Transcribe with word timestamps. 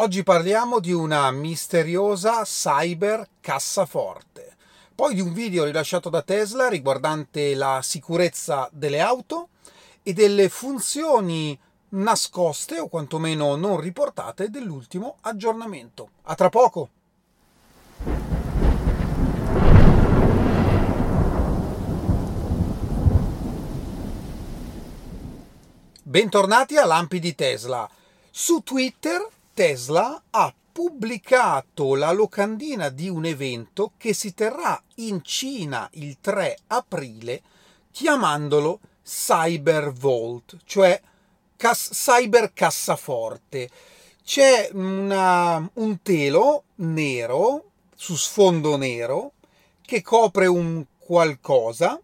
Oggi 0.00 0.22
parliamo 0.22 0.78
di 0.78 0.92
una 0.92 1.28
misteriosa 1.32 2.44
cyber 2.44 3.26
cassaforte, 3.40 4.54
poi 4.94 5.12
di 5.12 5.20
un 5.20 5.32
video 5.32 5.64
rilasciato 5.64 6.08
da 6.08 6.22
Tesla 6.22 6.68
riguardante 6.68 7.52
la 7.56 7.80
sicurezza 7.82 8.68
delle 8.70 9.00
auto 9.00 9.48
e 10.04 10.12
delle 10.12 10.48
funzioni 10.50 11.58
nascoste 11.88 12.78
o 12.78 12.86
quantomeno 12.86 13.56
non 13.56 13.80
riportate 13.80 14.50
dell'ultimo 14.50 15.16
aggiornamento. 15.22 16.10
A 16.22 16.36
tra 16.36 16.48
poco! 16.48 16.90
Bentornati 26.04 26.76
a 26.76 26.86
Lampi 26.86 27.18
di 27.18 27.34
Tesla. 27.34 27.90
Su 28.30 28.60
Twitter 28.62 29.36
Tesla 29.58 30.22
ha 30.30 30.54
pubblicato 30.70 31.96
la 31.96 32.12
locandina 32.12 32.90
di 32.90 33.08
un 33.08 33.24
evento 33.24 33.90
che 33.96 34.12
si 34.12 34.32
terrà 34.32 34.80
in 34.98 35.24
Cina 35.24 35.88
il 35.94 36.18
3 36.20 36.58
aprile 36.68 37.42
chiamandolo 37.90 38.78
Cyber 39.02 39.92
Vault, 39.92 40.58
cioè 40.64 41.00
cas- 41.56 41.90
Cyber 41.92 42.52
Cassaforte. 42.52 43.68
C'è 44.24 44.70
una, 44.74 45.68
un 45.72 46.02
telo 46.02 46.62
nero 46.76 47.70
su 47.96 48.14
sfondo 48.14 48.76
nero 48.76 49.32
che 49.84 50.02
copre 50.02 50.46
un 50.46 50.84
qualcosa 51.00 52.00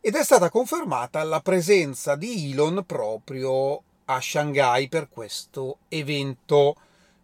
ed 0.00 0.14
è 0.14 0.22
stata 0.22 0.48
confermata 0.50 1.20
la 1.24 1.40
presenza 1.40 2.14
di 2.14 2.52
Elon 2.52 2.84
proprio 2.86 3.82
a 4.14 4.20
Shanghai 4.20 4.88
per 4.88 5.08
questo 5.08 5.78
evento. 5.88 6.76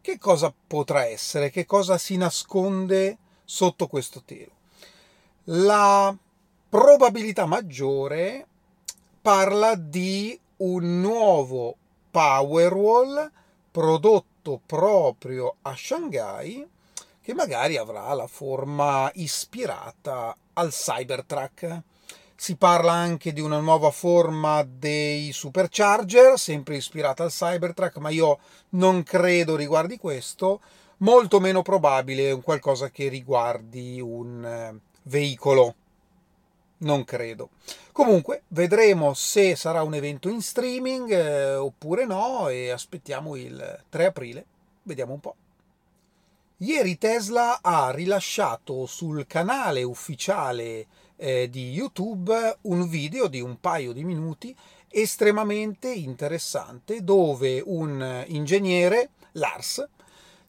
Che 0.00 0.18
cosa 0.18 0.52
potrà 0.66 1.06
essere? 1.06 1.50
Che 1.50 1.64
cosa 1.64 1.96
si 1.96 2.16
nasconde 2.16 3.18
sotto 3.44 3.86
questo 3.86 4.22
telo? 4.24 4.50
La 5.44 6.14
probabilità 6.68 7.46
maggiore 7.46 8.46
parla 9.20 9.76
di 9.76 10.38
un 10.58 11.00
nuovo 11.00 11.76
Powerwall 12.10 13.30
prodotto 13.70 14.60
proprio 14.66 15.56
a 15.62 15.74
Shanghai 15.76 16.68
che 17.22 17.34
magari 17.34 17.76
avrà 17.76 18.12
la 18.14 18.26
forma 18.26 19.10
ispirata 19.14 20.36
al 20.54 20.70
Cybertruck 20.70 21.82
si 22.42 22.56
parla 22.56 22.90
anche 22.90 23.32
di 23.32 23.40
una 23.40 23.60
nuova 23.60 23.92
forma 23.92 24.64
dei 24.64 25.30
supercharger, 25.30 26.36
sempre 26.36 26.74
ispirata 26.74 27.22
al 27.22 27.30
Cybertruck, 27.30 27.98
ma 27.98 28.10
io 28.10 28.40
non 28.70 29.04
credo 29.04 29.54
riguardi 29.54 29.96
questo. 29.96 30.60
Molto 30.96 31.38
meno 31.38 31.62
probabile 31.62 32.32
un 32.32 32.42
qualcosa 32.42 32.90
che 32.90 33.06
riguardi 33.06 34.00
un 34.00 34.44
eh, 34.44 34.76
veicolo. 35.02 35.74
Non 36.78 37.04
credo. 37.04 37.50
Comunque, 37.92 38.42
vedremo 38.48 39.14
se 39.14 39.54
sarà 39.54 39.84
un 39.84 39.94
evento 39.94 40.28
in 40.28 40.42
streaming 40.42 41.12
eh, 41.12 41.54
oppure 41.54 42.06
no 42.06 42.48
e 42.48 42.70
aspettiamo 42.70 43.36
il 43.36 43.84
3 43.88 44.06
aprile. 44.06 44.46
Vediamo 44.82 45.12
un 45.12 45.20
po'. 45.20 45.36
Ieri 46.56 46.98
Tesla 46.98 47.60
ha 47.62 47.92
rilasciato 47.92 48.86
sul 48.86 49.28
canale 49.28 49.84
ufficiale 49.84 50.86
eh, 51.22 51.48
di 51.48 51.70
YouTube 51.70 52.58
un 52.62 52.88
video 52.88 53.28
di 53.28 53.40
un 53.40 53.60
paio 53.60 53.92
di 53.92 54.02
minuti 54.02 54.54
estremamente 54.88 55.88
interessante 55.88 57.04
dove 57.04 57.62
un 57.64 58.24
ingegnere, 58.26 59.10
Lars, 59.32 59.88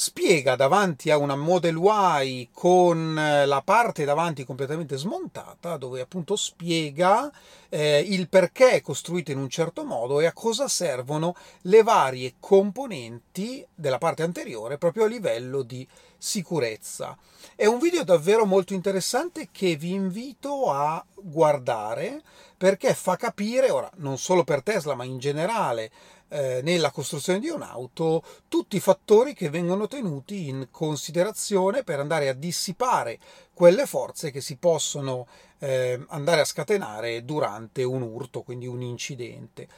spiega 0.00 0.54
davanti 0.54 1.10
a 1.10 1.16
una 1.16 1.34
Model 1.34 1.76
Y 1.76 2.50
con 2.52 3.14
la 3.16 3.62
parte 3.64 4.04
davanti 4.04 4.44
completamente 4.44 4.96
smontata, 4.96 5.76
dove 5.76 6.00
appunto 6.00 6.36
spiega 6.36 7.28
eh, 7.68 7.98
il 8.06 8.28
perché 8.28 8.70
è 8.74 8.80
costruita 8.80 9.32
in 9.32 9.38
un 9.38 9.48
certo 9.48 9.84
modo 9.84 10.20
e 10.20 10.26
a 10.26 10.32
cosa 10.32 10.68
servono 10.68 11.34
le 11.62 11.82
varie 11.82 12.34
componenti 12.38 13.66
della 13.74 13.98
parte 13.98 14.22
anteriore 14.22 14.78
proprio 14.78 15.02
a 15.02 15.08
livello 15.08 15.62
di 15.62 15.84
sicurezza. 16.16 17.18
È 17.56 17.66
un 17.66 17.80
video 17.80 18.04
davvero 18.04 18.46
molto 18.46 18.74
interessante 18.74 19.48
che 19.50 19.74
vi 19.74 19.94
invito 19.94 20.70
a 20.70 21.04
guardare 21.16 22.22
perché 22.56 22.94
fa 22.94 23.16
capire, 23.16 23.70
ora 23.70 23.90
non 23.96 24.16
solo 24.16 24.44
per 24.44 24.62
Tesla 24.62 24.94
ma 24.94 25.02
in 25.02 25.18
generale, 25.18 25.90
eh, 26.28 26.60
nella 26.62 26.90
costruzione 26.90 27.40
di 27.40 27.48
un'auto 27.48 28.22
tutti 28.48 28.76
i 28.76 28.80
fattori 28.80 29.34
che 29.34 29.50
vengono 29.50 29.86
tenuti 29.86 30.48
in 30.48 30.68
considerazione 30.70 31.84
per 31.84 32.00
andare 32.00 32.28
a 32.28 32.34
dissipare 32.34 33.18
quelle 33.52 33.86
forze 33.86 34.30
che 34.30 34.40
si 34.40 34.56
possono 34.56 35.26
eh, 35.58 36.00
andare 36.08 36.40
a 36.40 36.44
scatenare 36.44 37.24
durante 37.24 37.82
un 37.82 38.02
urto, 38.02 38.42
quindi 38.42 38.66
un 38.66 38.82
incidente. 38.82 39.68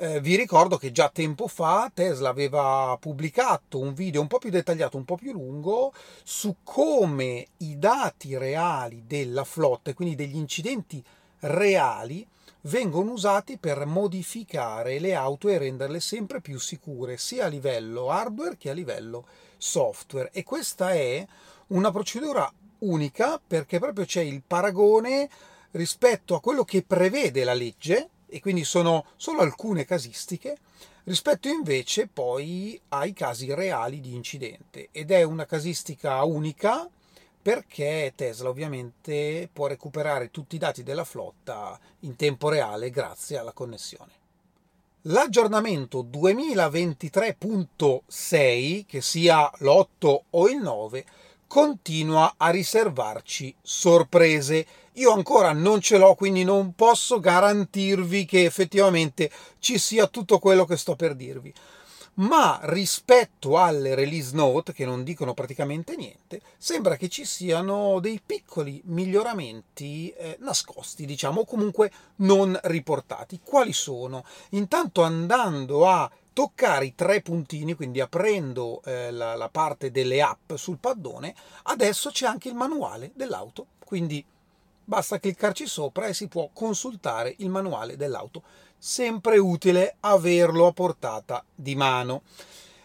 Eh, 0.00 0.20
vi 0.20 0.36
ricordo 0.36 0.76
che 0.76 0.92
già 0.92 1.08
tempo 1.08 1.48
fa 1.48 1.90
Tesla 1.92 2.28
aveva 2.28 2.96
pubblicato 3.00 3.80
un 3.80 3.94
video 3.94 4.20
un 4.20 4.28
po' 4.28 4.38
più 4.38 4.48
dettagliato, 4.48 4.96
un 4.96 5.04
po' 5.04 5.16
più 5.16 5.32
lungo, 5.32 5.92
su 6.22 6.58
come 6.62 7.48
i 7.58 7.78
dati 7.78 8.36
reali 8.36 9.02
della 9.06 9.42
flotta, 9.42 9.92
quindi 9.94 10.14
degli 10.14 10.36
incidenti 10.36 11.04
reali, 11.40 12.24
vengono 12.62 13.12
usati 13.12 13.58
per 13.58 13.86
modificare 13.86 14.98
le 14.98 15.14
auto 15.14 15.48
e 15.48 15.58
renderle 15.58 16.00
sempre 16.00 16.40
più 16.40 16.58
sicure, 16.58 17.16
sia 17.16 17.46
a 17.46 17.48
livello 17.48 18.10
hardware 18.10 18.56
che 18.56 18.70
a 18.70 18.74
livello 18.74 19.26
software. 19.56 20.30
E 20.32 20.42
questa 20.42 20.92
è 20.92 21.26
una 21.68 21.90
procedura 21.90 22.50
unica 22.80 23.40
perché 23.44 23.78
proprio 23.78 24.04
c'è 24.04 24.22
il 24.22 24.42
paragone 24.46 25.28
rispetto 25.72 26.34
a 26.34 26.40
quello 26.40 26.64
che 26.64 26.82
prevede 26.82 27.44
la 27.44 27.54
legge, 27.54 28.08
e 28.26 28.40
quindi 28.40 28.64
sono 28.64 29.06
solo 29.16 29.40
alcune 29.40 29.84
casistiche, 29.84 30.58
rispetto 31.04 31.48
invece 31.48 32.06
poi 32.06 32.78
ai 32.88 33.12
casi 33.12 33.52
reali 33.54 34.00
di 34.00 34.14
incidente. 34.14 34.88
Ed 34.92 35.10
è 35.10 35.22
una 35.22 35.46
casistica 35.46 36.22
unica 36.24 36.88
perché 37.40 38.12
Tesla 38.14 38.48
ovviamente 38.48 39.48
può 39.52 39.66
recuperare 39.66 40.30
tutti 40.30 40.56
i 40.56 40.58
dati 40.58 40.82
della 40.82 41.04
flotta 41.04 41.78
in 42.00 42.16
tempo 42.16 42.48
reale 42.48 42.90
grazie 42.90 43.38
alla 43.38 43.52
connessione. 43.52 44.16
L'aggiornamento 45.02 46.04
2023.6, 46.04 48.84
che 48.86 49.00
sia 49.00 49.48
l'8 49.58 50.20
o 50.30 50.48
il 50.48 50.58
9, 50.58 51.04
continua 51.46 52.34
a 52.36 52.50
riservarci 52.50 53.54
sorprese. 53.62 54.66
Io 54.94 55.12
ancora 55.12 55.52
non 55.52 55.80
ce 55.80 55.96
l'ho, 55.96 56.14
quindi 56.14 56.42
non 56.44 56.74
posso 56.74 57.20
garantirvi 57.20 58.26
che 58.26 58.44
effettivamente 58.44 59.30
ci 59.58 59.78
sia 59.78 60.08
tutto 60.08 60.38
quello 60.38 60.64
che 60.64 60.76
sto 60.76 60.96
per 60.96 61.14
dirvi 61.14 61.54
ma 62.18 62.58
rispetto 62.62 63.58
alle 63.58 63.94
release 63.94 64.34
note, 64.34 64.72
che 64.72 64.84
non 64.84 65.04
dicono 65.04 65.34
praticamente 65.34 65.96
niente, 65.96 66.40
sembra 66.56 66.96
che 66.96 67.08
ci 67.08 67.24
siano 67.24 68.00
dei 68.00 68.20
piccoli 68.24 68.80
miglioramenti 68.86 70.10
eh, 70.10 70.36
nascosti, 70.40 71.06
diciamo, 71.06 71.40
o 71.40 71.44
comunque 71.44 71.90
non 72.16 72.58
riportati. 72.64 73.40
Quali 73.42 73.72
sono? 73.72 74.24
Intanto 74.50 75.02
andando 75.02 75.88
a 75.88 76.10
toccare 76.32 76.86
i 76.86 76.94
tre 76.94 77.20
puntini, 77.20 77.74
quindi 77.74 78.00
aprendo 78.00 78.82
eh, 78.84 79.10
la, 79.10 79.34
la 79.34 79.48
parte 79.48 79.90
delle 79.90 80.20
app 80.22 80.54
sul 80.54 80.78
paddone, 80.78 81.34
adesso 81.64 82.10
c'è 82.10 82.26
anche 82.26 82.48
il 82.48 82.54
manuale 82.54 83.12
dell'auto, 83.14 83.66
quindi 83.84 84.24
basta 84.84 85.18
cliccarci 85.18 85.66
sopra 85.66 86.06
e 86.06 86.14
si 86.14 86.28
può 86.28 86.48
consultare 86.52 87.34
il 87.38 87.50
manuale 87.50 87.96
dell'auto 87.96 88.42
sempre 88.78 89.38
utile 89.38 89.96
averlo 90.00 90.66
a 90.66 90.72
portata 90.72 91.44
di 91.54 91.74
mano. 91.74 92.22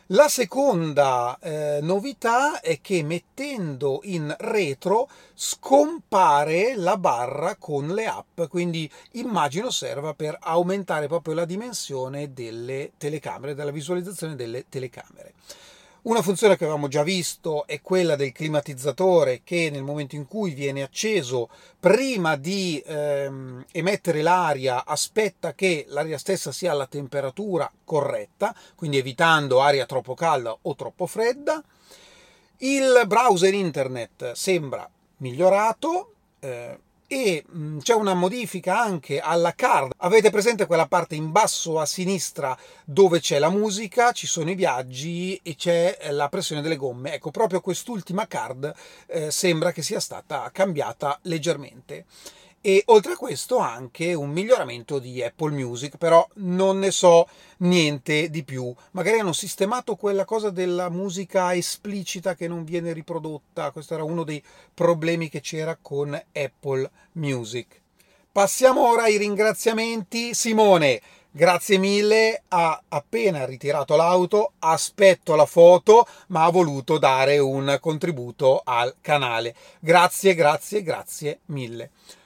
La 0.08 0.28
seconda 0.28 1.40
eh, 1.40 1.80
novità 1.82 2.60
è 2.60 2.82
che 2.82 3.04
mettendo 3.04 4.02
in 4.04 4.36
retro 4.38 5.10
scompare 5.34 6.76
la 6.76 6.98
barra 6.98 7.56
con 7.56 7.88
le 7.88 8.06
app, 8.06 8.42
quindi 8.50 8.90
immagino 9.14 9.70
serva 9.70 10.14
per 10.14 10.38
aumentare 10.42 11.08
proprio 11.08 11.34
la 11.34 11.46
dimensione 11.46 12.34
delle 12.34 12.92
telecamere, 12.98 13.56
della 13.56 13.72
visualizzazione 13.72 14.36
delle 14.36 14.66
telecamere. 14.68 15.34
Una 16.04 16.22
funzione 16.22 16.58
che 16.58 16.66
avevamo 16.66 16.90
già 16.90 17.02
visto 17.02 17.66
è 17.66 17.80
quella 17.80 18.18
del 18.18 18.34
climatizzatore 18.34 19.40
che 19.42 19.70
nel 19.72 19.84
momento 19.84 20.16
in 20.16 20.28
cui 20.28 20.54
viene 20.54 20.84
acceso, 20.84 21.48
prima 21.80 22.36
di 22.36 22.84
ehm, 22.86 23.64
emettere 23.72 24.22
l'aria, 24.22 24.84
aspetta 24.84 25.54
che 25.54 25.86
l'aria 25.88 26.18
stessa 26.18 26.52
sia 26.52 26.74
alla 26.74 26.88
temperatura 26.88 27.72
corretta, 27.86 28.54
quindi 28.76 28.98
evitando 28.98 29.62
aria 29.62 29.86
troppo 29.86 30.14
calda 30.14 30.54
o 30.64 30.76
troppo 30.76 31.06
fredda. 31.06 31.64
Il 32.58 33.04
browser 33.08 33.54
internet 33.54 34.34
sembra 34.34 34.90
migliorato. 35.20 36.16
Eh, 36.42 36.80
e 37.14 37.44
mh, 37.48 37.78
c'è 37.80 37.94
una 37.94 38.16
modifica 38.16 38.80
anche 38.80 39.20
alla 39.20 39.54
card. 39.54 39.92
Avete 39.98 40.32
presente 40.32 40.66
quella 40.66 40.88
parte 40.88 41.14
in 41.16 41.32
basso 41.32 41.80
a 41.80 41.86
sinistra 41.86 42.58
dove 42.84 43.20
c'è 43.20 43.38
la 43.38 43.50
musica, 43.50 44.12
ci 44.12 44.26
sono 44.26 44.50
i 44.50 44.56
viaggi 44.56 45.40
e 45.44 45.56
c'è 45.56 46.10
la 46.10 46.28
pressione 46.30 46.62
delle 46.62 46.76
gomme. 46.76 47.14
Ecco, 47.14 47.30
proprio 47.30 47.62
quest'ultima 47.62 48.28
card 48.28 48.74
eh, 49.08 49.30
sembra 49.30 49.72
che 49.72 49.84
sia 49.84 50.00
stata 50.00 50.50
cambiata 50.52 51.20
leggermente 51.24 52.06
e 52.66 52.82
oltre 52.86 53.12
a 53.12 53.18
questo 53.18 53.58
anche 53.58 54.14
un 54.14 54.30
miglioramento 54.30 54.98
di 54.98 55.22
Apple 55.22 55.52
Music, 55.52 55.98
però 55.98 56.26
non 56.36 56.80
ne 56.80 56.92
so 56.92 57.28
niente 57.58 58.30
di 58.30 58.46
più. 58.46 58.74
Magari 58.92 59.20
hanno 59.20 59.34
sistemato 59.34 59.98
quella 59.98 60.24
cosa 60.24 60.50
della 60.50 60.88
musica 60.88 61.54
esplicita 61.54 62.36
che 62.36 62.48
non 62.48 62.64
viene 62.64 62.94
riprodotta, 62.94 63.72
questo 63.72 63.96
era 63.96 64.06
uno 64.06 64.24
dei 64.24 64.42
problemi 64.74 65.28
che 65.28 65.42
c'era 65.42 65.78
con 65.82 66.14
Apple 66.14 66.90
Music. 67.16 67.82
Passiamo 68.32 68.88
ora 68.88 69.04
ai 69.04 69.18
ringraziamenti. 69.18 70.34
Simone, 70.34 71.02
grazie 71.32 71.78
mille, 71.78 72.44
ha 72.48 72.82
appena 72.88 73.44
ritirato 73.44 73.98
l'auto, 73.98 74.54
aspetto 74.60 75.36
la 75.36 75.46
foto, 75.46 76.08
ma 76.28 76.46
ha 76.46 76.50
voluto 76.50 76.98
dare 76.98 77.40
un 77.40 77.78
contributo 77.82 78.62
al 78.64 78.96
canale. 79.02 79.54
Grazie, 79.82 80.34
grazie, 80.34 80.82
grazie 80.82 81.40
mille. 81.48 81.92